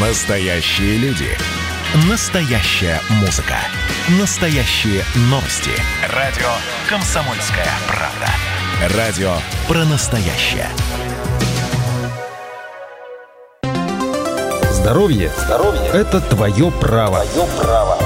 [0.00, 1.26] Настоящие люди.
[2.08, 3.56] Настоящая музыка.
[4.20, 5.72] Настоящие новости.
[6.14, 6.46] Радио
[6.88, 8.96] «Комсомольская правда».
[8.96, 9.32] Радио
[9.66, 10.68] про настоящее.
[14.70, 17.24] Здоровье, Здоровье– это твое право.
[17.24, 17.97] Твое право.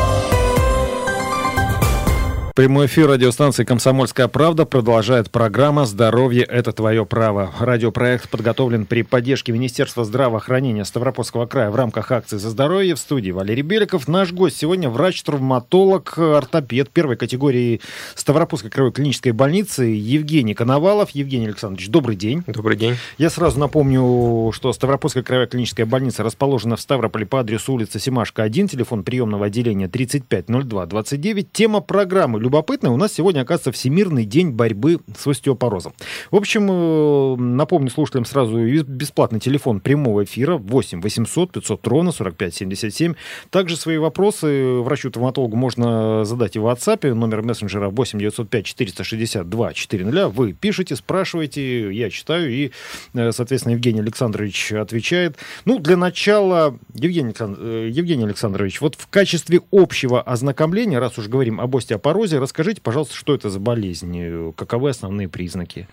[2.55, 7.51] Прямой эфир радиостанции «Комсомольская правда» продолжает программа «Здоровье– это твое право».
[7.59, 13.31] Радиопроект подготовлен при поддержке Министерства здравоохранения Ставропольского края в рамках акции «За здоровье» в студии
[13.31, 14.07] Валерий Беликов.
[14.07, 17.81] Наш гость сегодня врач-травматолог, ортопед первой категории
[18.17, 21.09] Ставропольской краевой клинической больницы Евгений Коновалов.
[21.13, 22.45] Евгений Александрович, добрый день.
[22.47, 22.97] Добрый день.
[23.17, 28.43] Я сразу напомню, что Ставропольская краевая клиническая больница расположена в Ставрополе по адресу улица Семашка
[28.43, 31.51] 1, телефон приемного отделения 350229.
[31.51, 35.95] Тема программы любопытное, у нас сегодня, оказывается, Всемирный день борьбы с остеопорозом.
[36.31, 42.55] В общем, э, напомню слушателям сразу бесплатный телефон прямого эфира 8 800 500 ровно 45
[42.55, 43.15] 77.
[43.51, 50.29] Также свои вопросы врачу-травматологу можно задать и в WhatsApp, номер мессенджера 8 905 462 400.
[50.29, 52.73] Вы пишете, спрашиваете, я читаю, и,
[53.15, 55.37] э, соответственно, Евгений Александрович отвечает.
[55.65, 57.35] Ну, для начала, Евгений.
[57.39, 62.39] Э, Евгений Александрович, вот в качестве общего ознакомления, раз уж говорим об остеопорозе, остеопорозе.
[62.39, 64.53] Расскажите, пожалуйста, что это за болезнь?
[64.57, 65.89] Каковы основные признаки?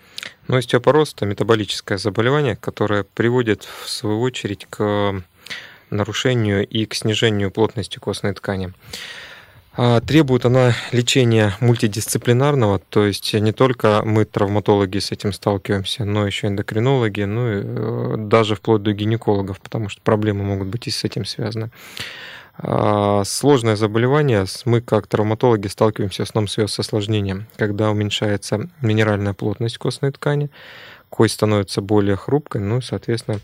[0.48, 5.22] Ну, остеопороз– это метаболическое заболевание, которое приводит, в свою очередь, к
[5.90, 8.74] нарушению и к снижению плотности костной ткани.
[9.76, 16.28] А, требует она лечения мультидисциплинарного, то есть не только мы, травматологи, с этим сталкиваемся, но
[16.28, 20.92] еще эндокринологи, ну и э, даже вплоть до гинекологов, потому что проблемы могут быть и
[20.92, 21.70] с этим связаны.
[22.62, 24.46] А, сложное заболевание.
[24.66, 30.50] Мы, как травматологи, сталкиваемся в основном с осложнением, когда уменьшается минеральная плотность костной ткани,
[31.10, 33.40] кость становится более хрупкой, ну и, соответственно,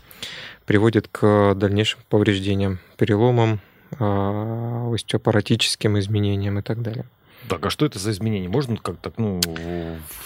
[0.66, 3.60] приводит к дальнейшим повреждениям, переломам,
[3.98, 7.06] а, остеопаратическим изменениям и так далее.
[7.48, 8.48] Так, а что это за изменения?
[8.48, 9.40] Можно как-то, ну,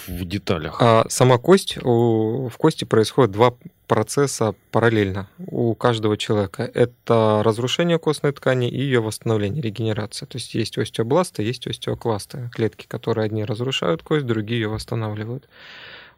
[0.07, 0.77] в деталях?
[0.79, 3.53] А сама кость, в кости происходит два
[3.87, 6.63] процесса параллельно у каждого человека.
[6.73, 10.25] Это разрушение костной ткани и ее восстановление, регенерация.
[10.25, 15.47] То есть есть остеобласты, есть остеокласты, клетки, которые одни разрушают кость, другие ее восстанавливают.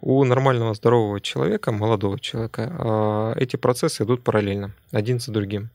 [0.02, 5.70] У нормального здорового человека, молодого человека, а, эти процессы идут параллельно, один за другим.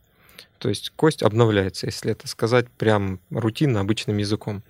[0.59, 4.63] То есть кость обновляется, если это сказать прям рутинно, обычным языком.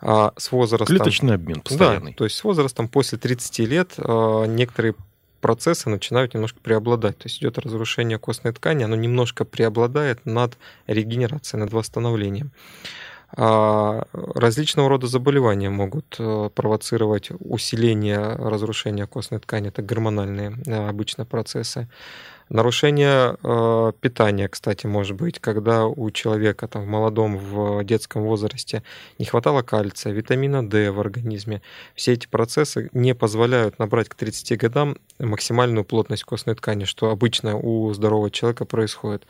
[0.00, 0.86] А с возрастом...
[0.86, 2.12] Клеточный обмен постоянный.
[2.12, 4.94] Да, то есть с возрастом после 30 лет а, некоторые
[5.40, 7.18] процессы начинают немножко преобладать.
[7.18, 12.52] То есть идет разрушение костной ткани, оно немножко преобладает над регенерацией, над восстановлением.
[13.36, 19.68] А различного рода заболевания могут э, провоцировать усиление разрушения костной ткани.
[19.68, 21.88] Это гормональные э, обычно процессы.
[22.48, 28.82] Нарушение э, питания, кстати, может быть, когда у человека там, в молодом, в детском возрасте
[29.18, 31.60] не хватало кальция, витамина D в организме.
[31.94, 37.56] Все эти процессы не позволяют набрать к 30 годам максимальную плотность костной ткани, что обычно
[37.56, 39.26] у здорового человека происходит.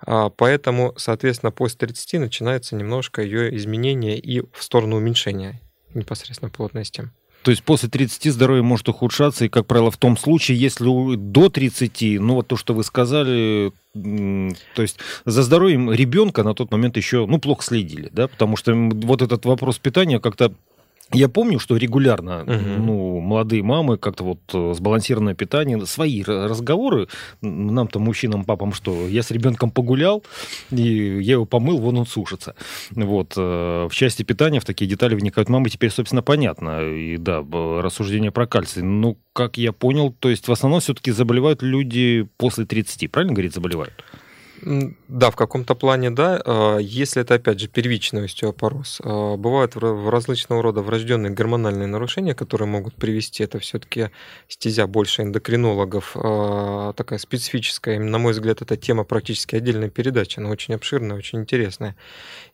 [0.00, 5.60] А, поэтому, соответственно, после 30 начинается немножко ее изменение и в сторону уменьшения
[5.92, 7.10] непосредственно плотности.
[7.42, 11.48] То есть после 30 здоровье может ухудшаться, и, как правило, в том случае, если до
[11.48, 16.96] 30, ну вот то, что вы сказали, то есть за здоровьем ребенка на тот момент
[16.96, 20.52] еще, ну, плохо следили, да, потому что вот этот вопрос питания как-то
[21.12, 22.52] я помню, что регулярно, угу.
[22.52, 27.08] ну, молодые мамы как-то вот э, сбалансированное питание, свои разговоры,
[27.40, 30.22] нам-то, мужчинам, папам, что я с ребенком погулял,
[30.70, 32.54] и я его помыл, вон он сушится.
[32.90, 33.34] Вот.
[33.36, 36.82] Э, в части питания в такие детали вникают мамы, теперь, собственно, понятно.
[36.82, 38.82] И да, рассуждение про кальций.
[38.82, 43.54] Ну, как я понял, то есть в основном все-таки заболевают люди после 30, правильно говорить,
[43.54, 43.92] заболевают?
[44.62, 46.40] Да, в каком-то плане, да.
[46.44, 52.34] А, если это, опять же, первичный остеопороз, а, бывают в различного рода врожденные гормональные нарушения,
[52.34, 54.10] которые могут привести, это все-таки
[54.48, 60.50] стезя больше эндокринологов, а, такая специфическая, на мой взгляд, эта тема практически отдельной передачи, она
[60.50, 61.96] очень обширная, очень интересная.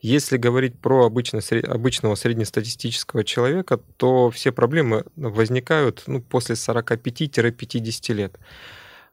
[0.00, 8.38] Если говорить про обычно, обычного среднестатистического человека, то все проблемы возникают ну, после 45-50 лет.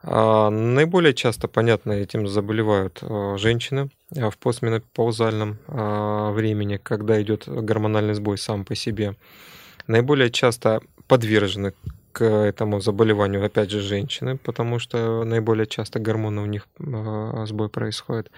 [0.06, 8.14] А, наиболее часто, понятно, этим заболевают а, женщины а, в постменопаузальном времени, когда идет гормональный
[8.14, 9.16] сбой сам по себе.
[9.88, 11.74] Наиболее часто подвержены
[12.12, 18.30] к этому заболеванию, опять же, женщины, потому что наиболее часто гормоны у них сбой происходит.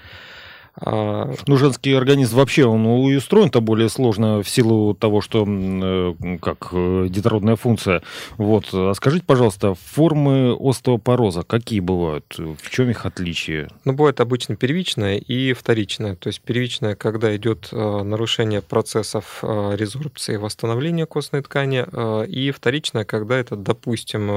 [0.77, 1.33] А...
[1.47, 7.07] Ну, женский организм вообще, он устроен-то более сложно в силу того, что э, как э,
[7.09, 8.01] детородная функция.
[8.37, 8.69] Вот.
[8.73, 12.25] А скажите, пожалуйста, формы остеопороза какие бывают?
[12.37, 13.69] В чем их отличие?
[13.85, 16.15] Ну, бывает обычно первичная и вторичная.
[16.15, 21.85] То есть первичная, когда идет э, нарушение процессов резорбции восстановления костной ткани,
[22.25, 24.27] и вторичная, когда это, допустим,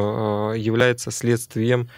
[0.55, 1.89] является следствием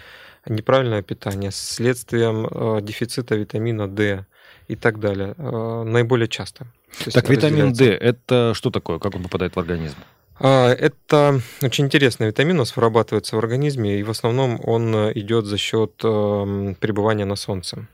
[0.46, 4.24] неправильного питания, следствием дефицита витамина D,
[4.70, 5.34] и так далее.
[5.36, 6.66] Э, наиболее часто.
[7.12, 8.98] Так, витамин D это что такое?
[8.98, 9.96] Как он попадает в организм?
[10.38, 15.44] А, это очень интересный витамин, у нас вырабатывается в организме, и в основном он идет
[15.44, 17.88] за счет эм, пребывания на солнце.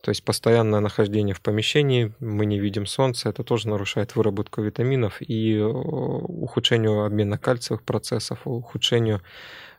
[0.00, 5.20] То есть постоянное нахождение в помещении, мы не видим солнца, это тоже нарушает выработку витаминов
[5.20, 9.20] и э, ухудшению обмена кальциевых процессов, ухудшению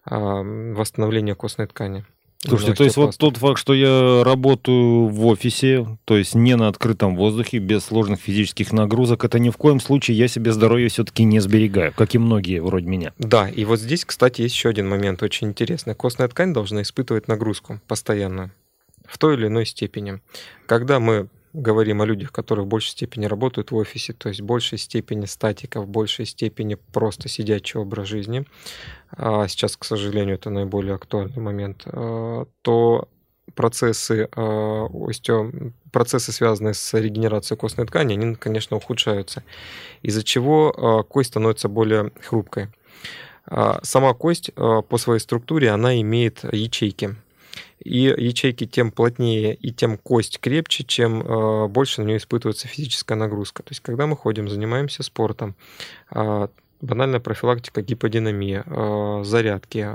[0.09, 2.05] восстановления костной ткани.
[2.39, 6.67] Слушайте, то есть вот тот факт, что я работаю в офисе, то есть не на
[6.67, 11.23] открытом воздухе, без сложных физических нагрузок, это ни в коем случае я себе здоровье все-таки
[11.23, 13.11] не сберегаю, как и многие вроде меня.
[13.17, 15.95] Да, и вот здесь, кстати, есть еще один момент очень интересный.
[15.95, 18.51] Костная ткань должна испытывать нагрузку постоянно
[19.05, 20.19] в той или иной степени.
[20.67, 21.27] Когда мы
[21.57, 25.25] говорим о людях, которые в большей степени работают в офисе, то есть в большей степени
[25.25, 28.45] статика, в большей степени просто сидячий образ жизни,
[29.09, 33.09] а сейчас, к сожалению, это наиболее актуальный момент, а, то
[33.55, 35.51] процессы, а, остео,
[35.91, 39.43] процессы, связанные с регенерацией костной ткани, они, конечно, ухудшаются,
[40.03, 42.67] из-за чего а, кость становится более хрупкой.
[43.81, 47.15] Сама кость по своей структуре, она имеет ячейки–
[47.83, 53.17] и ячейки тем плотнее и тем кость крепче, чем э, больше на нее испытывается физическая
[53.17, 53.63] нагрузка.
[53.63, 55.55] То есть, когда мы ходим, занимаемся спортом,
[56.11, 56.47] э,
[56.81, 59.89] банальная профилактика гиподинамии, э, зарядки,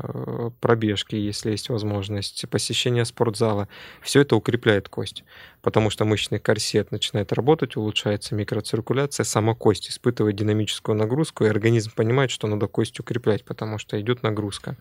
[0.61, 3.69] пробежки, если есть возможность, посещение спортзала,
[4.01, 5.23] все это укрепляет кость,
[5.61, 11.93] потому что мышечный корсет начинает работать, улучшается микроциркуляция, сама кость испытывает динамическую нагрузку, и организм
[11.95, 14.77] понимает, что надо кость укреплять, потому что идет нагрузка.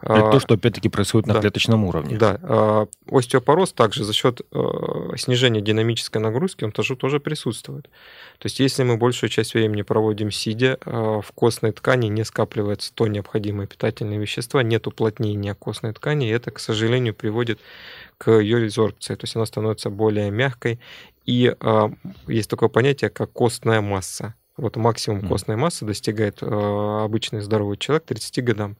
[0.00, 1.40] Это то, что опять-таки происходит на да.
[1.40, 2.16] клеточном уровне.
[2.16, 2.38] Да.
[2.42, 4.58] А, остеопороз также за счет э,
[5.16, 7.84] снижения динамической нагрузки, он тоже, тоже присутствует.
[8.38, 12.94] То есть если мы большую часть времени проводим сидя, э, в костной ткани не скапливается
[12.94, 17.58] то необходимые питательные вещества, нет уплотнения костной ткани, и это, к сожалению, приводит
[18.18, 20.78] к ее резорбции, то есть она становится более мягкой.
[21.26, 21.88] И э,
[22.28, 24.34] есть такое понятие, как костная масса.
[24.56, 28.76] Вот максимум костной массы достигает обычный здоровый человек 30 годам.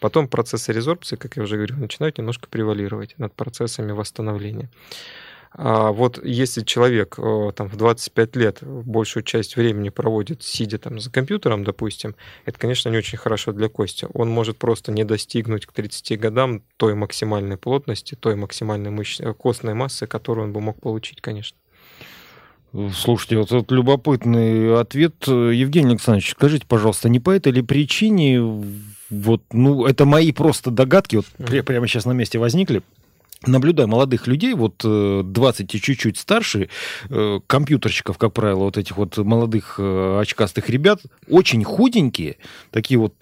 [0.00, 4.70] Потом процессы резорбции, как я уже говорил, начинают немножко превалировать над процессами восстановления.
[5.58, 11.00] А вот если человек э, там, в 25 лет большую часть времени проводит, сидя там
[11.00, 12.14] за компьютером, допустим,
[12.44, 14.06] это, конечно, не очень хорошо для кости.
[14.12, 19.22] Он может просто не достигнуть к 30 годам той максимальной плотности, той максимальной мышц...
[19.38, 21.56] костной массы, которую он бы мог получить, конечно.
[22.92, 25.26] Слушайте, вот этот любопытный ответ.
[25.26, 28.42] Евгений Александрович, скажите, пожалуйста, не по этой ли причине
[29.10, 31.62] вот, ну, это мои просто догадки, вот mm-hmm.
[31.62, 32.82] прямо сейчас на месте возникли
[33.44, 36.68] наблюдая молодых людей, вот 20 э, и чуть-чуть старше,
[37.10, 42.36] э, компьютерщиков, как правило, вот этих вот молодых э, очкастых ребят, очень худенькие,
[42.70, 43.14] такие вот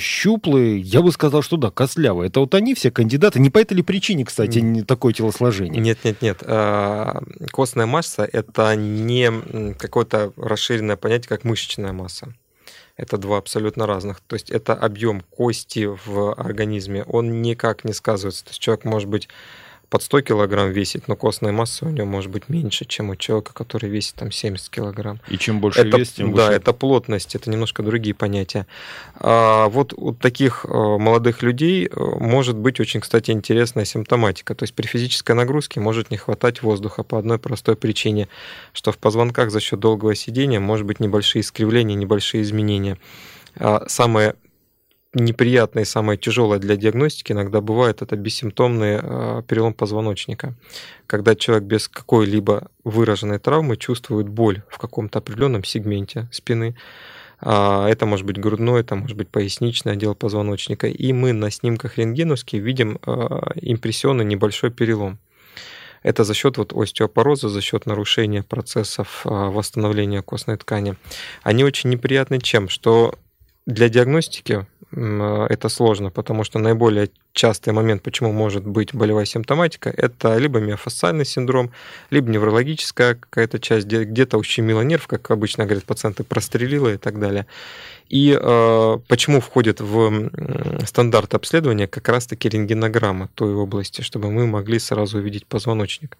[0.00, 2.28] щуплые, я бы сказал, что да, костлявые.
[2.28, 3.40] Это вот они все кандидаты.
[3.40, 5.80] Не по этой ли причине, кстати, не такое телосложение?
[5.80, 6.42] Нет, нет, нет.
[6.42, 12.34] А, костная масса– это не какое-то расширенное понятие, как мышечная масса.
[12.98, 14.20] Это два абсолютно разных.
[14.20, 18.44] То есть это объем кости в организме, он никак не сказывается.
[18.44, 19.28] То есть человек может быть
[19.90, 23.54] под 100 килограмм весит, но костная масса у него может быть меньше, чем у человека,
[23.54, 25.20] который весит там 70 килограмм.
[25.28, 26.56] И чем больше это, вес, тем да, выше...
[26.56, 28.66] это плотность, это немножко другие понятия.
[29.14, 34.54] А вот у таких э, молодых людей э, может быть очень, кстати, интересная симптоматика.
[34.54, 38.28] То есть при физической нагрузке может не хватать воздуха по одной простой причине,
[38.74, 42.98] что в позвонках за счет долгого сидения может быть небольшие искривления, небольшие изменения.
[43.56, 44.34] А самое
[45.14, 50.54] неприятное и самое тяжелое для диагностики иногда бывает это бессимптомный э, перелом позвоночника,
[51.06, 56.76] когда человек без какой-либо выраженной травмы чувствует боль в каком-то определенном сегменте спины.
[57.40, 60.88] А, это может быть грудной, это может быть поясничный отдел позвоночника.
[60.88, 63.10] И мы на снимках рентгеновских видим э,
[63.62, 65.18] импрессионный небольшой перелом.
[66.02, 70.94] Это за счет вот остеопороза, за счет нарушения процессов восстановления костной ткани.
[71.42, 72.68] Они очень неприятны чем?
[72.68, 73.16] Что
[73.68, 79.90] для диагностики Э, это сложно, потому что наиболее частый момент, почему может быть болевая симптоматика,
[79.90, 81.70] это либо миофасциальный синдром,
[82.10, 87.46] либо неврологическая какая-то часть, где-то ущемила нерв, как обычно говорят пациенты, прострелила и так далее.
[88.08, 90.30] И э, почему входит в
[90.86, 96.16] стандарт обследования как раз-таки рентгенограмма той области, чтобы мы могли сразу увидеть позвоночник.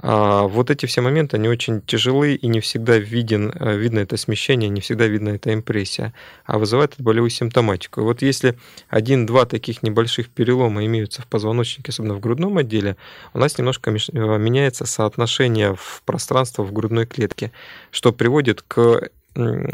[0.00, 4.16] А вот эти все моменты, они очень тяжелые, и не всегда виден, э, видно это
[4.16, 6.14] смещение, не всегда видно эта импрессия,
[6.46, 8.00] а вызывает эту болевую симптоматику.
[8.00, 8.56] И вот если
[8.88, 12.96] один-два таких небольших перелома имеются в позвоночнике, особенно в грудном отделе,
[13.34, 17.50] у нас немножко э, меняется соотношение в пространство в грудной клетке,
[17.90, 19.10] что приводит к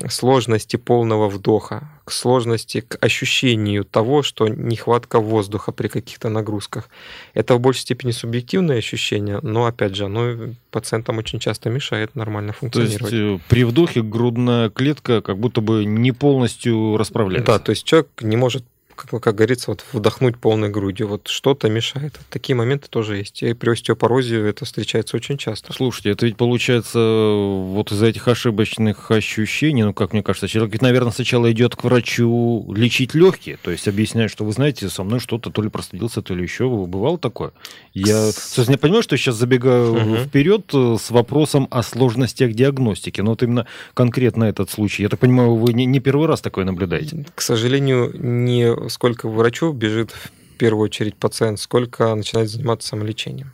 [0.08, 6.88] сложности полного вдоха, к сложности, к ощущению того, что нехватка воздуха при каких-то нагрузках.
[7.32, 12.52] Это в большей степени субъективное ощущение, но, опять же, оно пациентам очень часто мешает нормально
[12.52, 13.10] функционировать.
[13.10, 17.52] То есть э, при вдохе грудная клетка как будто бы не полностью расправляется.
[17.52, 21.08] Да, то есть человек не может как, как говорится, вот вдохнуть полной грудью.
[21.08, 22.18] Вот что-то мешает.
[22.30, 23.42] Такие моменты тоже есть.
[23.42, 25.72] И при остеопорозе это встречается очень часто.
[25.72, 30.82] Слушайте, это ведь получается вот из-за этих ошибочных ощущений, ну, как мне кажется, человек ведь,
[30.82, 35.20] наверное, сначала идет к врачу лечить легкие, то есть объясняет, что вы знаете, со мной
[35.20, 36.68] что-то то ли простудился, то ли еще.
[36.68, 37.52] Бывало такое?
[37.92, 40.16] Я, собственно, я понимаю, что я сейчас забегаю угу.
[40.16, 45.02] вперед э, с вопросом о сложностях диагностики, но вот именно конкретно этот случай.
[45.02, 47.24] Я так понимаю, вы не, не первый раз такое наблюдаете?
[47.34, 53.52] К сожалению, не сколько врачу бежит в первую очередь пациент, сколько начинает заниматься самолечением.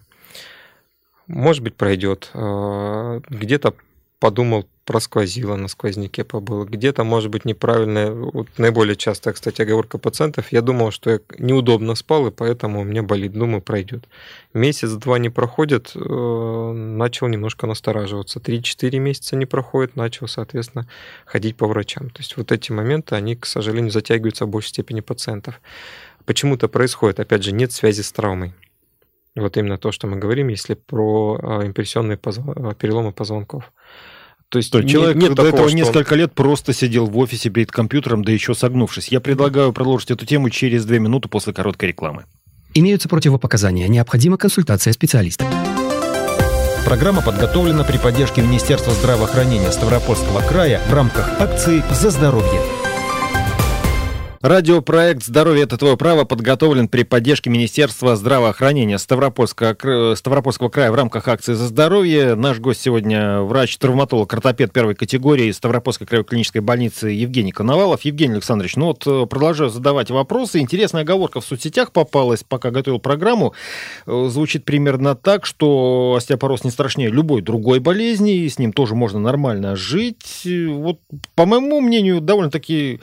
[1.26, 2.30] Может быть, пройдет.
[2.34, 3.74] А, где-то
[4.20, 6.64] подумал, просквозило, на сквозняке побыл.
[6.64, 11.94] Где-то, может быть, неправильная, вот наиболее частая, кстати, оговорка пациентов, я думал, что я неудобно
[11.94, 14.04] спал, и поэтому у меня болит, думаю, пройдет.
[14.52, 18.40] Месяц-два не проходит, э, начал немножко настораживаться.
[18.40, 20.86] Три-четыре месяца не проходит, начал, соответственно,
[21.24, 22.10] ходить по врачам.
[22.10, 25.60] То есть вот эти моменты, они, к сожалению, затягиваются в большей степени пациентов.
[26.26, 28.52] Почему-то происходит, опять же, нет связи с травмой.
[29.36, 32.42] Вот именно то, что мы говорим, если про э, импрессионные позв...
[32.78, 33.72] переломы позвонков.
[34.48, 37.50] То есть, То человек нет, нет до такого, этого несколько лет просто сидел в офисе
[37.50, 39.08] перед компьютером, да еще согнувшись.
[39.08, 42.24] Я предлагаю продолжить эту тему через две минуты после короткой рекламы.
[42.74, 43.86] Имеются противопоказания.
[43.86, 45.44] Необходима консультация специалиста.
[46.84, 52.79] Программа подготовлена при поддержке Министерства здравоохранения Ставропольского края в рамках акции «За здоровье».
[54.42, 61.28] Радиопроект «Здоровье– это твое право» подготовлен при поддержке Министерства здравоохранения Ставропольского, Ставропольского края в рамках
[61.28, 62.36] акции «За здоровье».
[62.36, 68.00] Наш гость сегодня врач-травматолог, ортопед первой категории Ставропольской краевой клинической больницы Евгений Коновалов.
[68.06, 70.60] Евгений Александрович, ну вот э, продолжаю задавать вопросы.
[70.60, 73.52] Интересная оговорка в соцсетях попалась, пока готовил программу.
[74.06, 78.94] Э, звучит примерно так, что остеопороз не страшнее любой другой болезни, и с ним тоже
[78.94, 80.46] можно нормально жить.
[80.46, 80.98] Вот,
[81.34, 83.00] по моему мнению, довольно-таки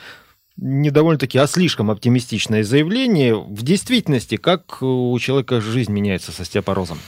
[0.57, 3.35] не довольно-таки, а слишком оптимистичное заявление.
[3.35, 6.99] В действительности, как у человека жизнь меняется с остеопорозом?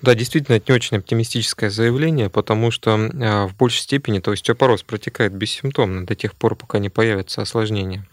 [0.00, 4.82] Да, действительно, это не очень оптимистическое заявление, потому что а, в большей степени то остеопороз
[4.82, 8.06] протекает бессимптомно до тех пор, пока не появятся осложнения.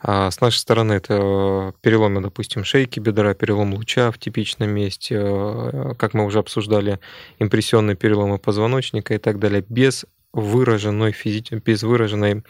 [0.00, 5.94] А с нашей стороны это переломы, допустим, шейки бедра, перелом луча в типичном месте, а,
[5.98, 7.00] как мы уже обсуждали,
[7.38, 11.42] импрессионные переломы позвоночника и так далее, без выраженной физи...
[11.64, 12.44] без выраженной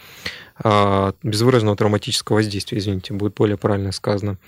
[0.58, 4.38] а, без выраженного травматического воздействия, извините, будет более правильно сказано.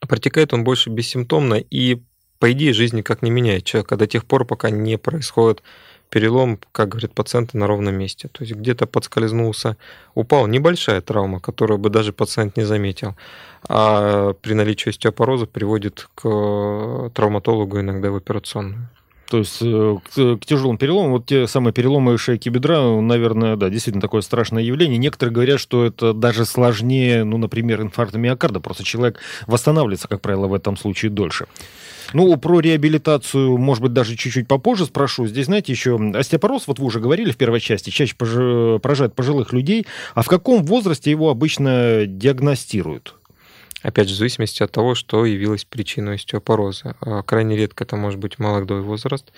[0.00, 2.02] Протекает он больше бессимптомно, и
[2.38, 5.62] по идее жизнь никак не меняет человека до тех пор, пока не происходит
[6.08, 8.28] перелом, как говорит пациент, на ровном месте.
[8.28, 9.76] То есть где-то подскользнулся,
[10.14, 10.46] упал.
[10.46, 13.14] Небольшая травма, которую бы даже пациент не заметил.
[13.68, 18.88] А при наличии остеопороза приводит к травматологу иногда в операционную.
[19.32, 23.70] То есть э, к, к тяжелым переломам, вот те самые переломы шейки бедра, наверное, да,
[23.70, 24.98] действительно такое страшное явление.
[24.98, 28.60] Некоторые говорят, что это даже сложнее, ну, например, инфаркта миокарда.
[28.60, 31.46] Просто человек восстанавливается, как правило, в этом случае дольше.
[32.12, 35.26] Ну, про реабилитацию, может быть, даже чуть-чуть попозже спрошу.
[35.26, 39.86] Здесь, знаете, еще остеопороз, вот вы уже говорили в первой части, чаще поражает пожилых людей.
[40.14, 43.14] А в каком возрасте его обычно диагностируют?
[43.82, 46.96] Опять же, в зависимости от того, что явилось причиной остеопороза.
[47.00, 49.32] А, крайне редко это может быть молодой возраст,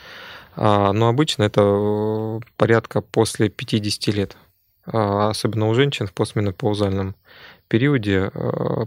[0.55, 4.37] а, но обычно это э, порядка после 50 лет.
[4.87, 7.17] А, особенно у женщин в постменопаузальном
[7.69, 8.31] периоде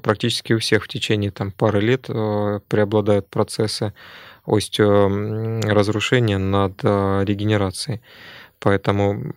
[0.04, 3.94] практически у всех в течение там, пары лет э, преобладают процессы
[4.46, 8.02] остеоразрушения над регенерацией.
[8.60, 9.34] Поэтому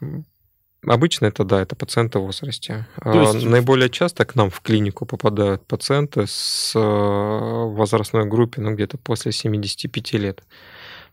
[0.87, 2.87] Обычно это, да, это пациенты в возрасте.
[3.03, 3.45] То есть...
[3.45, 9.33] Наиболее часто к нам в клинику попадают пациенты с э, возрастной группе, ну, где-то после
[9.33, 10.43] 75 лет.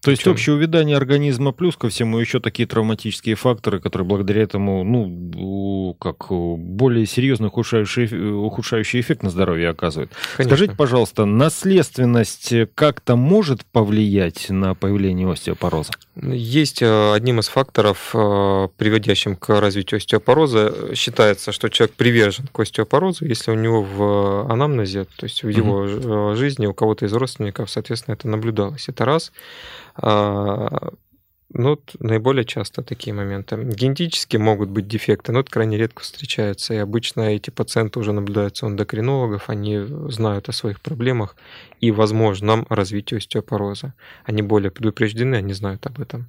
[0.02, 4.84] То есть общее увядание организма плюс ко всему еще такие травматические факторы, которые благодаря этому,
[4.84, 10.12] ну, как более серьезный ухудшающий, ухудшающий эффект на здоровье оказывают.
[10.38, 10.56] Конечно.
[10.56, 15.92] Скажите, пожалуйста, наследственность как-то может повлиять на появление остеопороза?
[16.22, 22.60] Есть э, одним из факторов, э, приводящим к развитию остеопороза, считается, что человек привержен к
[22.60, 26.36] остеопорозу, если у него в анамнезе, то есть в его угу.
[26.36, 28.90] жизни у кого-то из родственников, соответственно, это наблюдалось.
[28.90, 29.32] Это раз.
[31.54, 33.56] Ну, вот наиболее часто такие моменты.
[33.56, 36.74] Генетически могут быть дефекты, но это крайне редко встречается.
[36.74, 41.38] И обычно эти пациенты уже наблюдаются у эндокринологов, они знают о своих проблемах
[41.80, 43.94] и возможном развитии остеопороза.
[44.26, 46.28] Они более предупреждены, они знают об этом.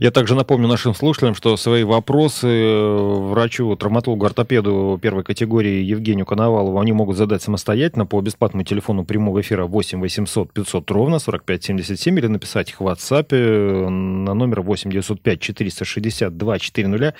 [0.00, 2.96] Я также напомню нашим слушателям, что свои вопросы э,
[3.30, 9.40] врачу, травматологу, ортопеду первой категории Евгению Коновалову они могут задать самостоятельно по бесплатному телефону прямого
[9.40, 14.62] эфира 8 800 500 ровно 45 77 или написать их в WhatsApp э, на номер
[14.62, 17.14] 8 905 462 400.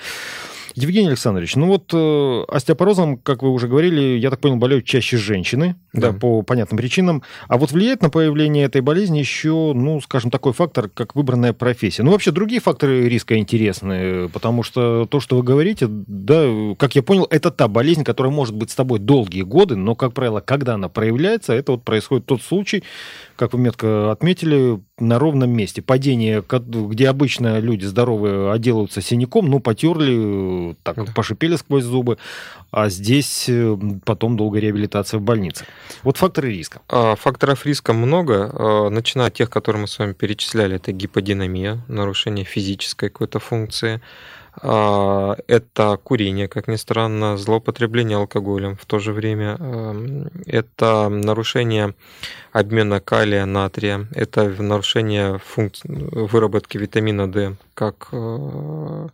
[0.75, 5.17] Евгений Александрович, ну вот э, остеопорозом, как вы уже говорили, я так понял, болеют чаще
[5.17, 6.11] женщины, да.
[6.11, 7.21] да, по понятным причинам.
[7.47, 12.03] А вот влияет на появление этой болезни еще, ну, скажем, такой фактор, как выбранная профессия.
[12.03, 16.45] Ну, вообще другие факторы риска интересны, потому что то, что вы говорите, да,
[16.77, 20.13] как я понял, это та болезнь, которая может быть с тобой долгие годы, но, как
[20.13, 22.83] правило, когда она проявляется, это вот происходит тот случай,
[23.35, 25.81] как вы метко отметили, на ровном месте.
[25.81, 31.11] Падение, где обычно люди здоровые отделаются синяком, ну, потерли, так, да.
[31.13, 32.17] пошипели сквозь зубы,
[32.71, 35.65] а здесь э, потом долгая реабилитация в больнице.
[36.03, 36.81] Вот факторы риска.
[36.89, 41.83] А, факторов риска много, а, начиная от тех, которые мы с вами перечисляли, это гиподинамия,
[41.87, 44.01] нарушение физической какой-то функции,
[44.61, 51.95] это курение, как ни странно, злоупотребление алкоголем в то же время, эм, это нарушение
[52.51, 59.07] обмена калия, натрия, это нарушение функции выработки витамина D, как э,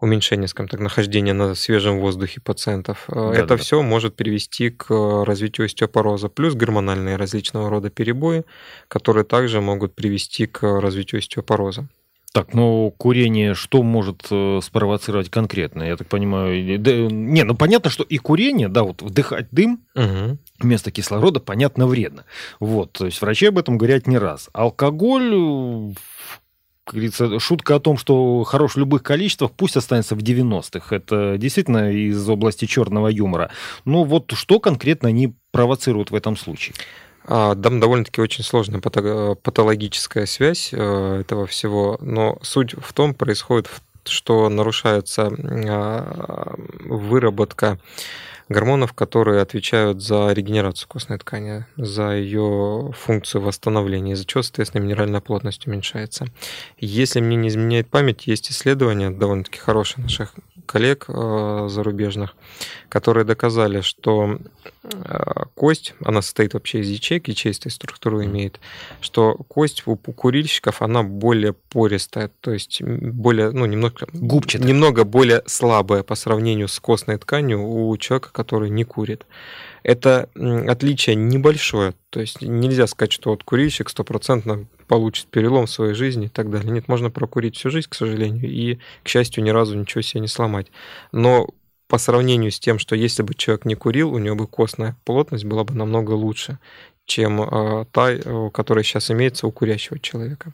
[0.00, 3.04] уменьшение, скажем так, нахождения на свежем воздухе пациентов.
[3.08, 3.56] Э, да, это да.
[3.56, 8.44] все может привести к развитию остеопороза, плюс гормональные различного рода перебои,
[8.88, 11.86] которые также могут привести к развитию остеопороза.
[12.34, 15.84] Так, ну курение что может э, спровоцировать конкретно?
[15.84, 20.36] Я так понимаю, да, не, ну понятно, что и курение, да, вот вдыхать дым угу.
[20.58, 22.24] вместо кислорода, понятно, вредно.
[22.58, 24.50] Вот, то есть врачи об этом говорят не раз.
[24.52, 25.94] Алкоголь,
[26.82, 30.96] как говорится, шутка о том, что хорош в любых количествах, пусть останется в 90-х.
[30.96, 33.52] Это действительно из области черного юмора.
[33.84, 36.74] Но вот что конкретно они провоцируют в этом случае?
[37.26, 43.70] А, там довольно-таки очень сложная патологическая связь э, этого всего, но суть в том происходит,
[44.04, 47.78] что нарушается а, выработка
[48.48, 55.20] гормонов, которые отвечают за регенерацию костной ткани, за ее функцию восстановления, из-за чего, соответственно, минеральная
[55.20, 56.26] плотность уменьшается.
[56.78, 60.34] Если мне не изменяет память, есть исследования довольно-таки хорошие наших
[60.66, 62.34] коллег э, зарубежных,
[62.88, 64.38] которые доказали, что
[64.82, 68.60] э, кость, она состоит вообще из ячеек, ячеистой структуру имеет,
[69.00, 74.68] что кость у курильщиков, она более пористая, то есть более, ну, немного, Губчатая.
[74.68, 79.26] немного более слабая по сравнению с костной тканью у человека, который не курит.
[79.82, 80.30] Это
[80.66, 86.26] отличие небольшое, то есть нельзя сказать, что вот курильщик стопроцентно получит перелом в своей жизни
[86.26, 86.70] и так далее.
[86.70, 90.28] Нет, можно прокурить всю жизнь, к сожалению, и, к счастью, ни разу ничего себе не
[90.28, 90.68] сломать.
[91.12, 91.48] Но
[91.88, 95.44] по сравнению с тем, что если бы человек не курил, у него бы костная плотность
[95.44, 96.58] была бы намного лучше,
[97.06, 100.52] чем э, та, э, которая сейчас имеется у курящего человека.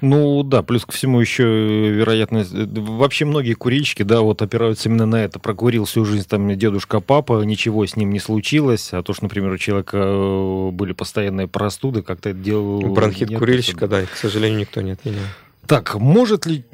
[0.00, 1.44] Ну да, плюс ко всему еще
[1.90, 2.50] вероятность...
[2.52, 5.38] Вообще многие курильщики, да, вот опираются именно на это.
[5.38, 8.92] Прокурил всю жизнь там дедушка, папа, ничего с ним не случилось.
[8.92, 12.80] А то, что, например, у человека э, были постоянные простуды, как-то это делал...
[12.80, 15.22] Бронхит нет, курильщика, да, к сожалению, никто не отменял.
[15.66, 16.64] Так, может ли...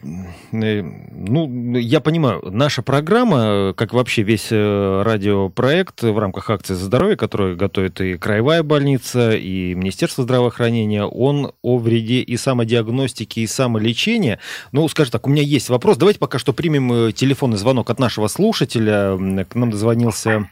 [0.52, 6.86] Э, ну, я понимаю, наша программа, как вообще весь э, радиопроект в рамках акции «За
[6.86, 13.46] здоровье», которую готовит и Краевая больница, и Министерство здравоохранения, он о вреде и самодиагностики, и
[13.46, 14.38] самолечения.
[14.72, 15.98] Ну, скажем так, у меня есть вопрос.
[15.98, 19.16] Давайте пока что примем э, телефонный звонок от нашего слушателя.
[19.44, 20.48] К нам дозвонился...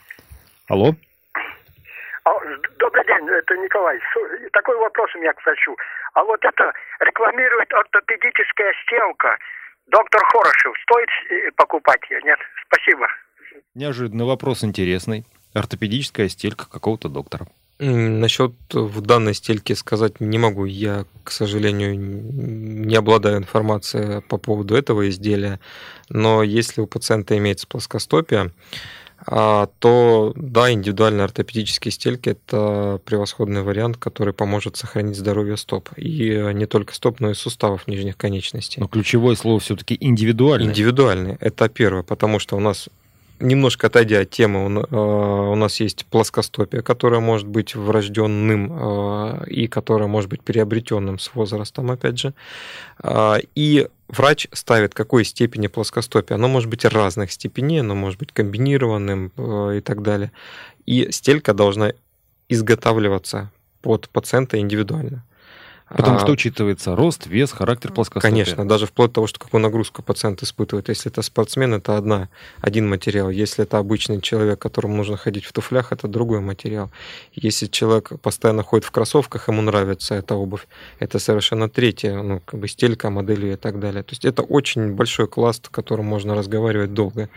[0.68, 0.96] Алло?
[2.78, 3.98] Добрый день, это Николай.
[4.52, 5.76] Такой вопрос у меня к врачу.
[6.14, 9.38] А вот это рекламирует ортопедическая стелка.
[9.86, 12.20] Доктор Хорошев, стоит э, покупать ее?
[12.24, 12.38] Нет?
[12.66, 13.06] Спасибо.
[13.74, 15.24] Неожиданный вопрос интересный.
[15.54, 17.46] Ортопедическая стелька какого-то доктора.
[17.78, 20.64] Насчет в данной стельке сказать не могу.
[20.64, 25.60] Я, к сожалению, не обладаю информацией по поводу этого изделия.
[26.08, 28.50] Но если у пациента имеется плоскостопия, а,
[29.24, 35.88] то да, индивидуальные ортопедические стельки– это превосходный вариант, который поможет сохранить здоровье стоп.
[35.96, 38.80] И не только стоп, но и суставов нижних конечностей.
[38.80, 40.68] Но ключевое слово все-таки индивидуальный.
[40.68, 42.88] Индивидуальный– это первое, потому что у нас
[43.40, 49.66] немножко отойдя от темы, э, у нас есть плоскостопия, которая может быть врожденным э, и
[49.66, 52.34] которая может быть приобретенным с возрастом, опять же.
[52.98, 56.36] А, и врач ставит какой степени плоскостопия.
[56.36, 60.32] Оно может быть разных степеней, оно может быть комбинированным э, и так далее.
[60.84, 61.92] И стелька должна
[62.48, 63.50] изготавливаться
[63.82, 65.24] под пациента индивидуально.
[65.88, 68.30] Потому а, что учитывается рост, вес, характер плоскостопия.
[68.30, 70.88] Конечно, даже вплоть до того, что какую нагрузку пациент испытывает.
[70.88, 72.28] Если это спортсмен, это одна,
[72.60, 73.30] один материал.
[73.30, 76.90] Если это обычный человек, которому нужно ходить в туфлях, это другой материал.
[77.32, 80.66] Если человек постоянно ходит в кроссовках, ему нравится эта обувь,
[80.98, 84.02] это совершенно третья, ну, как бы стелька, модели и так далее.
[84.02, 87.28] То есть это очень большой класс, о котором можно разговаривать долго.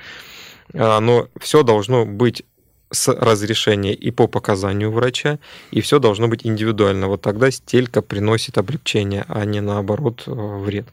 [0.73, 2.43] А, но все должно быть
[2.91, 5.39] с разрешения и по показанию врача,
[5.71, 7.08] и все должно быть индивидуально.
[7.08, 10.88] Вот тогда стелька приносит облегчение, а не наоборот э, вред.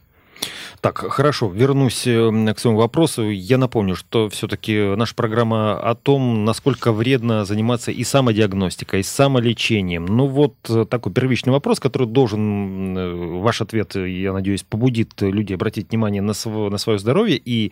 [0.81, 3.29] Так, хорошо, вернусь э, к своему вопросу.
[3.29, 10.05] Я напомню, что все-таки наша программа о том, насколько вредно заниматься и самодиагностикой, и самолечением.
[10.05, 15.89] Ну вот э, такой первичный вопрос, который должен, ваш ответ, я надеюсь, побудит людей обратить
[15.89, 17.71] внимание на, св- на свое здоровье и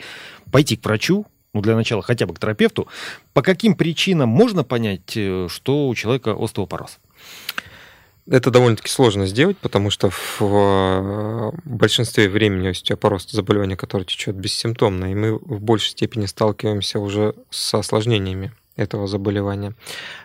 [0.52, 2.90] пойти к врачу, ну, для начала хотя бы к терапевту,
[3.34, 7.00] по каким причинам можно понять, э, что у человека остеопороз?
[8.30, 14.36] Это довольно-таки сложно сделать, потому что в э, большинстве времени остеопороз– это заболевание, которое течет
[14.36, 19.76] бессимптомно, и мы в большей степени сталкиваемся уже с осложнениями этого заболевания.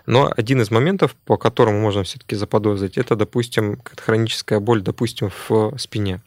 [0.07, 5.79] Но один из моментов, по которому можно все-таки заподозрить, это, допустим, хроническая боль, допустим, в
[5.79, 6.23] спине.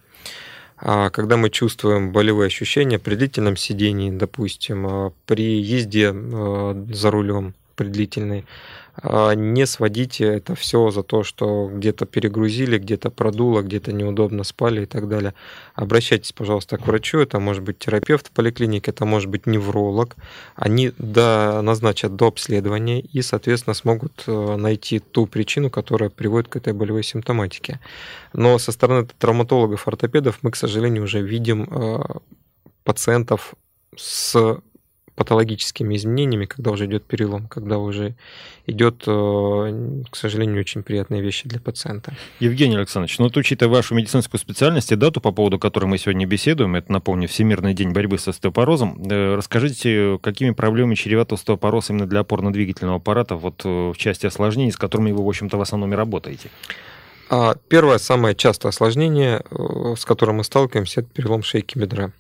[0.86, 7.10] А когда мы чувствуем болевые ощущения при длительном сидении, допустим, а, при езде а, за
[7.10, 8.46] рулем при длительной,
[9.02, 14.86] не сводите это все за то, что где-то перегрузили, где-то продуло, где-то неудобно спали и
[14.86, 15.34] так далее.
[15.74, 17.20] Обращайтесь, пожалуйста, к врачу.
[17.20, 20.16] Это может быть терапевт в поликлинике, это может быть невролог.
[20.56, 26.56] Они до, назначат до обследования и, соответственно, смогут э, найти ту причину, которая приводит к
[26.56, 27.80] этой болевой симптоматике.
[28.34, 32.00] Но со стороны травматологов, ортопедов мы, к сожалению, уже видим э,
[32.84, 33.56] пациентов
[33.96, 34.60] с
[35.16, 38.16] патологическими изменениями, когда уже идет перелом, когда уже
[38.66, 42.14] идет, э, к сожалению, очень приятные вещи для пациента.
[42.40, 46.26] Евгений Александрович, ну вот учитывая вашу медицинскую специальность и дату, по поводу которой мы сегодня
[46.26, 52.08] беседуем, это, напомню, Всемирный день борьбы с остеопорозом, э, расскажите, какими проблемами чреват остеопороз именно
[52.08, 55.94] для опорно-двигательного аппарата, вот э, в части осложнений, с которыми вы, в общем-то, в основном
[55.94, 56.50] и работаете?
[57.30, 59.44] А первое, самое частое осложнение,
[59.98, 62.12] с которым мы сталкиваемся, это перелом шейки бедра.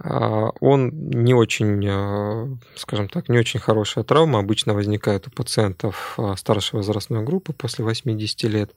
[0.00, 4.38] А, он не очень, а, скажем так, не очень хорошая травма.
[4.38, 8.74] Обычно возникает у пациентов а, старшей возрастной группы после 80 лет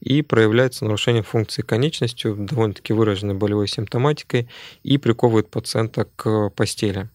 [0.00, 4.48] и проявляется нарушение функции конечностью, довольно-таки выраженной болевой симптоматикой
[4.82, 7.08] и приковывает пациента к постели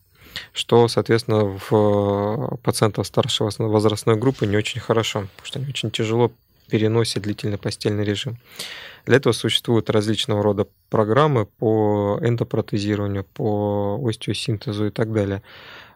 [0.51, 6.33] что, соответственно, в пациентов старшей возрастной группы не очень хорошо, потому что они очень тяжело
[6.69, 8.37] переносят длительный постельный режим.
[9.05, 15.41] Для этого существуют различного рода программы по эндопротезированию, по остеосинтезу и так далее.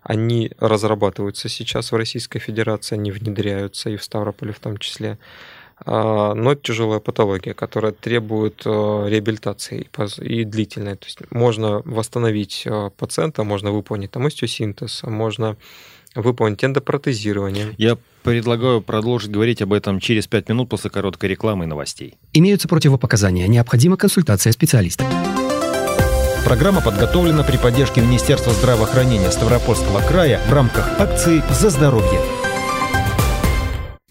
[0.03, 5.17] Они разрабатываются сейчас в Российской Федерации, они внедряются и в Ставрополе в том числе.
[5.85, 8.69] А, но это тяжелая патология, которая требует э,
[9.07, 10.97] реабилитации и длительной.
[10.97, 15.55] То есть можно восстановить э, пациента, можно выполнить там остеосинтез, можно
[16.21, 17.73] выполнить эндопротезирование.
[17.77, 22.15] Я предлагаю продолжить говорить об этом через 5 минут после короткой рекламы и новостей.
[22.33, 23.47] Имеются противопоказания.
[23.47, 25.05] Необходима консультация специалиста.
[26.45, 32.38] Программа подготовлена при поддержке Министерства здравоохранения Ставропольского края в рамках акции «За здоровье».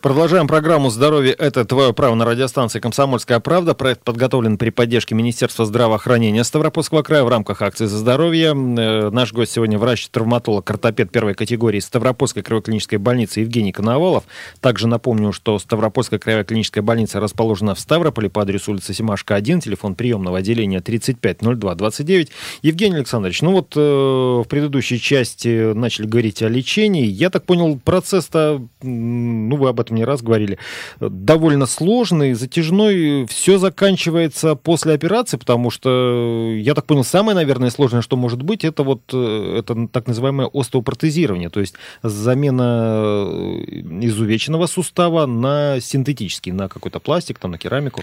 [0.00, 3.74] Продолжаем программу «Здоровье– это твое право» на радиостанции «Комсомольская правда».
[3.74, 8.50] Проект подготовлен при поддержке Министерства здравоохранения Ставропольского края в рамках акции «За здоровье».
[8.54, 14.22] Э, наш гость сегодня врач-травматолог, ортопед первой категории Ставропольской краевой клинической больницы Евгений Коновалов.
[14.60, 19.62] Также напомню, что Ставропольская краевая клиническая больница расположена в Ставрополе по адресу улицы Симашка, 1,
[19.62, 22.30] телефон приемного отделения 350229.
[22.62, 27.04] Евгений Александрович, ну вот э, в предыдущей части начали говорить о лечении.
[27.04, 30.58] Я так понял, процесс-то, ну вы об этом этом не раз говорили,
[31.00, 33.26] довольно сложный, затяжной.
[33.28, 38.64] Все заканчивается после операции, потому что, я так понял, самое, наверное, сложное, что может быть,
[38.64, 46.52] это вот э, это так называемое остеопротезирование, то есть замена э, изувеченного сустава на синтетический,
[46.52, 48.02] на какой-то пластик, там, на керамику.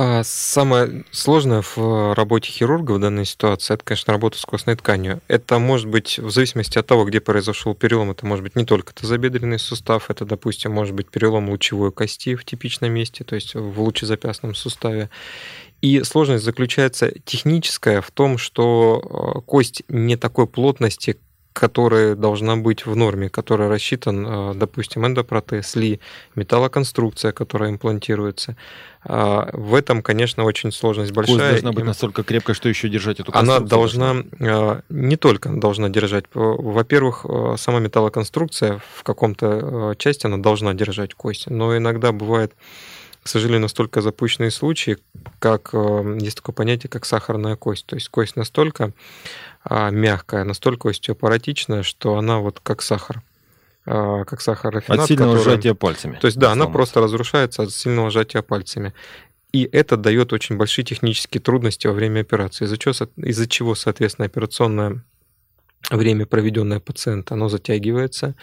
[0.00, 5.20] А самое сложное в работе хирурга в данной ситуации, это, конечно, работа с костной тканью.
[5.26, 8.94] Это может быть, в зависимости от того, где произошел перелом, это может быть не только
[8.94, 13.82] тазобедренный сустав, это, допустим, может быть перелом лучевой кости в типичном месте, то есть в
[13.82, 15.10] лучезапястном суставе.
[15.80, 21.18] И сложность заключается техническая в том, что э, кость не такой плотности,
[21.58, 25.98] которая должна быть в норме, которая рассчитан, э, допустим, эндопротез, ли,
[26.36, 28.56] металлоконструкция, которая имплантируется.
[29.10, 31.38] А, в этом, конечно, очень сложность большая.
[31.38, 33.56] Кость должна быть настолько крепкая, что еще держать эту конструкцию.
[33.56, 36.26] Она должна, э, не только должна держать.
[36.34, 42.52] Во-первых, э, сама металлоконструкция в каком-то части она должна держать кость, но иногда бывает
[43.20, 44.96] к сожалению, настолько запущенные случаи,
[45.38, 47.84] как есть такое понятие, как сахарная кость.
[47.84, 48.92] То есть кость настолько
[49.64, 53.20] а, мягкая, настолько остеопаратичная, что она вот как сахар
[53.88, 55.00] как сахарофинат.
[55.00, 55.52] От сильного который...
[55.52, 56.18] сжатия пальцами.
[56.20, 58.92] То есть, да, она просто разрушается от сильного сжатия пальцами.
[59.52, 64.26] И это дает очень большие технические трудности во время операции, из-за чего, из чего соответственно,
[64.26, 65.02] операционное
[65.90, 68.34] время, проведенное пациента, оно затягивается,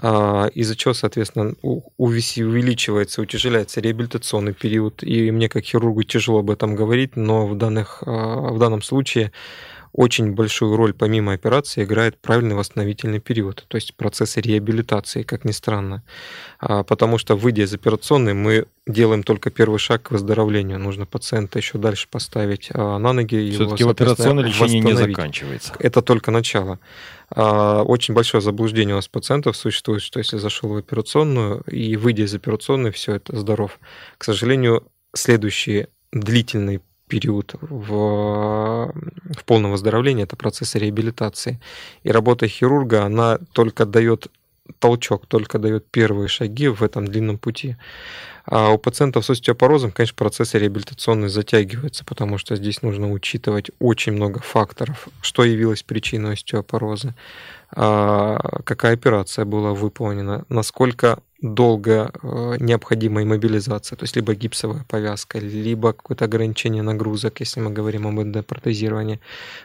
[0.00, 1.54] а, из-за чего, соответственно,
[1.96, 5.02] увеличивается, утяжеляется реабилитационный период.
[5.02, 9.32] И мне, как хирургу, тяжело об этом говорить, но в, данных, а, в данном случае
[9.92, 15.52] очень большую роль помимо операции играет правильный восстановительный период, то есть процесс реабилитации, как ни
[15.52, 16.02] странно.
[16.58, 20.78] А, потому что, выйдя из операционной, мы делаем только первый шаг к выздоровлению.
[20.78, 23.50] Нужно пациента еще дальше поставить а, на ноги.
[23.50, 25.74] Все-таки в операционное лечение не заканчивается.
[25.78, 26.78] Это только начало.
[27.30, 32.24] А, очень большое заблуждение у нас пациентов существует, что если зашел в операционную и выйдя
[32.24, 33.78] из операционной, все это здоров.
[34.16, 38.92] К сожалению, следующий длительный период в,
[39.36, 41.60] в полном выздоровлении, это процесс реабилитации.
[42.02, 44.28] И работа хирурга, она только дает
[44.78, 47.76] толчок, только дает первые шаги в этом длинном пути.
[48.44, 54.12] А у пациентов с остеопорозом, конечно, процесс реабилитационный затягивается, потому что здесь нужно учитывать очень
[54.12, 57.14] много факторов, что явилось причиной остеопороза,
[57.70, 65.38] а, какая операция была выполнена, насколько долго э, необходима иммобилизация, то есть либо гипсовая повязка,
[65.38, 69.20] либо какое-то ограничение нагрузок, если мы говорим об эндопротезировании.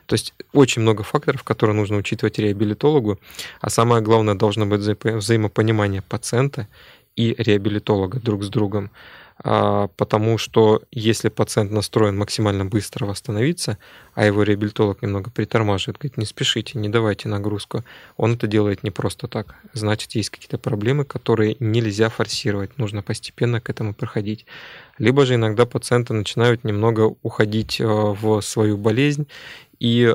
[0.05, 3.19] То есть очень много факторов, которые нужно учитывать реабилитологу,
[3.59, 6.67] а самое главное должно быть вза взаимопонимание пациента
[7.15, 8.91] и реабилитолога друг с другом.
[9.45, 13.77] А, потому что если пациент настроен максимально быстро восстановиться,
[14.13, 17.83] а его реабилитолог немного притормаживает, говорит, не спешите, не давайте нагрузку,
[18.15, 19.55] он это делает не просто так.
[19.73, 24.45] Значит, есть какие-то проблемы, которые нельзя форсировать, нужно постепенно к этому проходить.
[24.97, 29.27] Либо же иногда пациенты начинают немного уходить э, в свою болезнь
[29.79, 30.13] и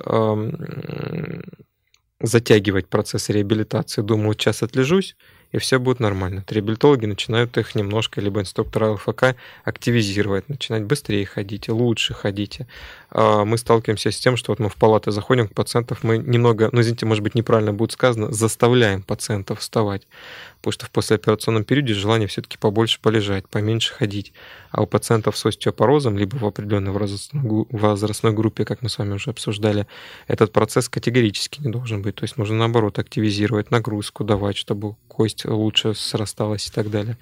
[2.21, 4.03] затягивать процесс реабилитации.
[4.03, 5.17] Думаю, сейчас отлежусь,
[5.52, 6.44] и все будет нормально.
[6.48, 12.61] Реабилитологи начинают их немножко, либо инструктора ЛФК активизировать, начинать быстрее ходить, лучше ходить.
[13.11, 16.68] А, мы сталкиваемся с тем, что вот мы в палаты заходим к пациентов, мы немного,
[16.72, 20.06] ну, извините, может быть, неправильно будет сказано, заставляем пациентов вставать
[20.61, 24.33] потому что в послеоперационном периоде желание все-таки побольше полежать, поменьше ходить.
[24.71, 29.31] А у пациентов с остеопорозом, либо в определенной возрастной группе, как мы с вами уже
[29.31, 29.87] обсуждали,
[30.27, 32.16] этот процесс категорически не должен быть.
[32.16, 37.14] То есть нужно, наоборот, активизировать нагрузку, давать, чтобы кость лучше срасталась и так далее.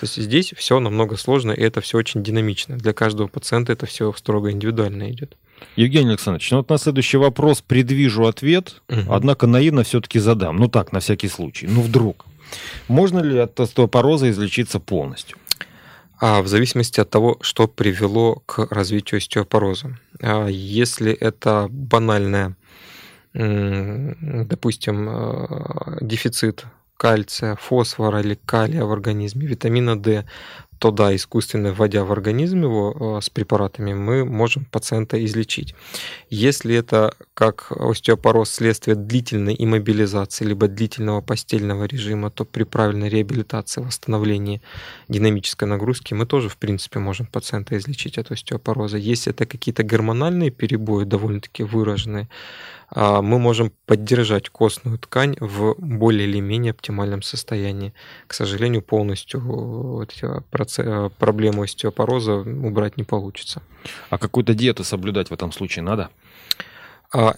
[0.00, 2.76] То есть здесь все намного сложно, и это все очень динамично.
[2.76, 5.36] Для каждого пациента это все строго индивидуально идет.
[5.76, 9.12] Евгений Александрович, ну вот на следующий вопрос предвижу ответ, угу.
[9.12, 10.56] однако наивно все-таки задам.
[10.56, 11.66] Ну так, на всякий случай.
[11.66, 12.26] Ну вдруг.
[12.88, 15.38] Можно ли от остеопороза излечиться полностью?
[16.18, 19.98] А в зависимости от того, что привело к развитию остеопороза.
[20.20, 22.56] А если это банальная,
[23.32, 26.66] допустим, э, дефицит
[26.98, 30.26] кальция, фосфора или калия в организме, витамина D,
[30.80, 35.74] то да, искусственно вводя в организм его э, с препаратами, мы можем пациента излечить.
[36.30, 43.82] Если это как остеопороз следствие длительной иммобилизации либо длительного постельного режима, то при правильной реабилитации,
[43.82, 44.62] восстановлении
[45.08, 48.96] динамической нагрузки мы тоже, в принципе, можем пациента излечить от остеопороза.
[48.96, 52.28] Если это какие-то гормональные перебои довольно-таки выраженные,
[52.92, 57.94] а, мы можем поддержать костную ткань в более или менее оптимальном состоянии.
[58.26, 60.69] К сожалению, полностью вот эти процесс,
[61.18, 63.62] проблему остеопороза убрать не получится.
[64.10, 66.10] А какую-то диету соблюдать в этом случае надо?
[67.12, 67.36] А,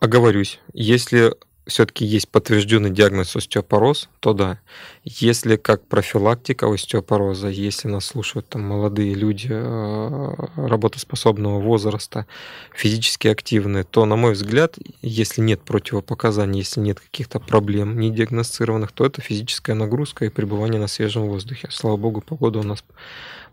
[0.00, 1.34] оговорюсь, если
[1.66, 4.58] все-таки есть подтвержденный диагноз остеопороз, то да.
[5.04, 12.26] Если как профилактика остеопороза, если нас слушают там молодые люди э, работоспособного возраста,
[12.74, 18.92] физически активные, то, на мой взгляд, если нет противопоказаний, если нет каких-то проблем не диагностированных,
[18.92, 21.68] то это физическая нагрузка и пребывание на свежем воздухе.
[21.70, 22.84] Слава богу, погода у нас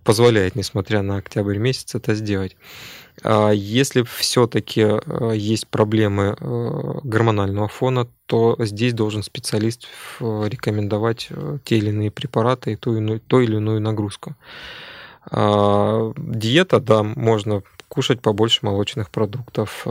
[0.04, 2.58] позволяет, несмотря на октябрь месяц, это сделать.
[3.24, 9.88] А если все-таки э, есть проблемы э, гормонального фона, то здесь должен специалист
[10.20, 14.36] рекомендовать э, те или иные препараты и ту, иную, ту или иную нагрузку.
[15.30, 19.86] А, диета, да, можно кушать побольше молочных продуктов,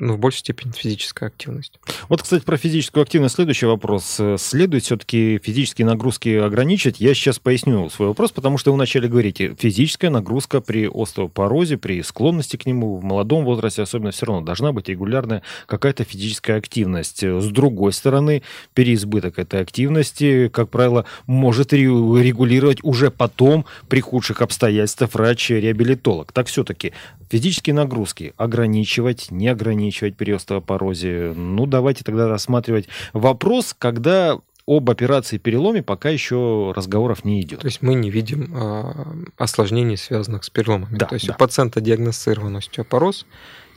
[0.00, 1.78] ну, в большей степени физическая активность.
[2.08, 4.18] Вот, кстати, про физическую активность следующий вопрос.
[4.38, 7.00] Следует все-таки физические нагрузки ограничить?
[7.00, 12.02] Я сейчас поясню свой вопрос, потому что вы вначале говорите, физическая нагрузка при остеопорозе, при
[12.02, 17.22] склонности к нему в молодом возрасте особенно все равно должна быть регулярная какая-то физическая активность.
[17.22, 25.12] С другой стороны, переизбыток этой активности, как правило, может регулировать уже потом при худших обстоятельствах
[25.12, 26.32] врач-реабилитолог.
[26.32, 26.92] Так все-таки
[27.30, 31.32] физические нагрузки ограничивать, не ограничивать при остеопорозе.
[31.34, 37.60] Ну, давайте тогда рассматривать вопрос, когда об операции переломе пока еще разговоров не идет.
[37.60, 38.94] То есть мы не видим э,
[39.36, 40.96] осложнений, связанных с переломами.
[40.96, 41.34] Да, То есть да.
[41.34, 43.26] у пациента диагностирован остеопороз,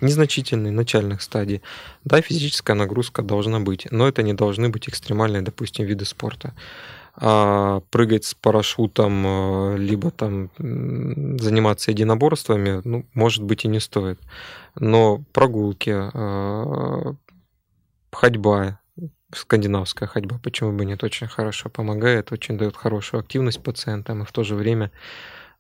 [0.02, 1.64] незначительной начальных стадий,
[2.04, 6.54] да, физическая нагрузка должна быть, но это не должны быть экстремальные, допустим, виды спорта.
[7.16, 14.20] А прыгать с парашютом, э, либо там заниматься единоборствами, ну, может быть, и не стоит.
[14.76, 17.14] Но прогулки, э,
[18.12, 18.80] ходьба,
[19.32, 24.32] скандинавская ходьба, почему бы нет, очень хорошо помогает, очень дает хорошую активность пациентам и в
[24.32, 24.90] то же время а,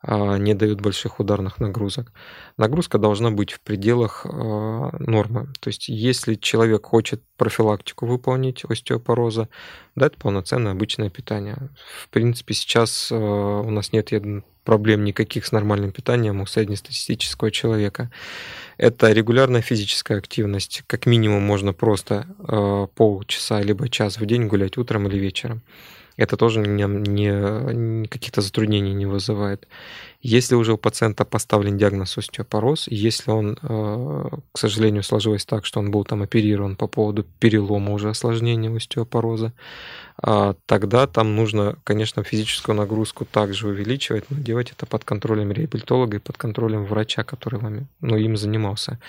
[0.05, 2.11] не дают больших ударных нагрузок.
[2.57, 5.47] Нагрузка должна быть в пределах а, нормы.
[5.61, 9.47] То есть, если человек хочет профилактику выполнить остеопороза,
[9.95, 11.69] да, это полноценное обычное питание.
[12.01, 14.11] В принципе, сейчас а, у нас нет
[14.65, 18.11] проблем никаких с нормальным питанием у среднестатистического человека.
[18.77, 20.83] Это регулярная физическая активность.
[20.87, 22.27] Как минимум можно просто
[22.95, 25.63] полчаса либо час в день гулять утром или вечером
[26.17, 29.67] это тоже не, не, каких-то затруднений не вызывает.
[30.21, 35.79] Если уже у пациента поставлен диагноз остеопороз, если он, э, к сожалению, сложилось так, что
[35.79, 39.53] он был там оперирован по поводу перелома уже осложнения остеопороза,
[40.21, 46.17] а, тогда там нужно, конечно, физическую нагрузку также увеличивать, но делать это под контролем реабилитолога
[46.17, 48.99] и под контролем врача, который вами, ну, им занимался,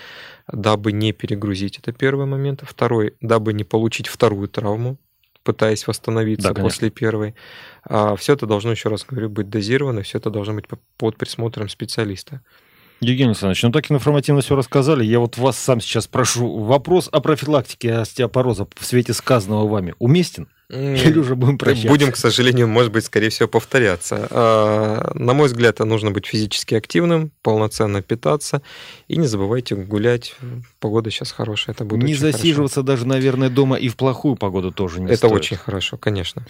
[0.51, 1.79] дабы не перегрузить.
[1.79, 2.63] Это первый момент.
[2.65, 4.97] Второй, дабы не получить вторую травму,
[5.45, 7.35] пытаясь восстановиться да, после первой.
[7.87, 10.65] А все это должно, еще раз говорю, быть дозировано, все это должно быть
[10.97, 12.41] под присмотром специалиста.
[12.99, 15.05] Евгений Александрович, ну так информативно все рассказали.
[15.05, 16.63] Я вот вас сам сейчас прошу.
[16.63, 20.47] Вопрос о профилактике остеопороза в свете сказанного вами уместен?
[20.69, 21.87] Или уже будем прощаться?
[21.89, 24.27] Будем, к сожалению, может быть, скорее всего, повторяться.
[24.31, 28.61] А, на мой взгляд, нужно быть физически активным, полноценно питаться.
[29.07, 30.35] И не забывайте гулять.
[30.79, 32.87] Погода сейчас хорошая, это будет Не засиживаться хорошо.
[32.87, 35.33] даже, наверное, дома и в плохую погоду тоже не Это стоит.
[35.33, 36.45] очень хорошо, конечно.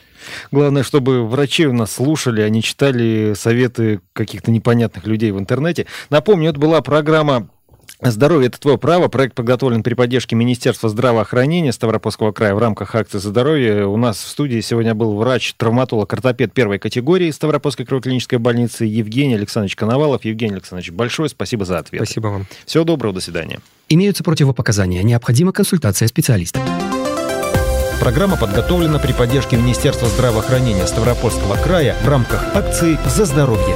[0.52, 5.88] Главное, чтобы врачи у нас слушали, а не читали советы каких-то непонятных людей в интернете.
[6.10, 7.50] Напомню, это была программа
[8.02, 9.08] Здоровье– это твое право.
[9.08, 13.88] Проект подготовлен при поддержке Министерства здравоохранения Ставропольского края в рамках акции «За здоровье».
[13.88, 19.76] У нас в студии сегодня был врач-травматолог, ортопед первой категории Ставропольской кровоклинической больницы Евгений Александрович
[19.78, 20.26] Коновалов.
[20.26, 22.04] Евгений Александрович, большое спасибо за ответ.
[22.04, 22.46] Спасибо вам.
[22.66, 23.60] Всего доброго, до свидания.
[23.88, 25.02] Имеются противопоказания.
[25.02, 26.60] Необходима консультация специалиста.
[28.02, 33.76] Программа подготовлена при поддержке Министерства здравоохранения Ставропольского края в рамках акции «За здоровье».